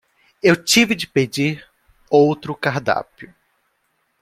[0.41, 1.63] Eu tive de pedir
[2.09, 3.31] outro cardápio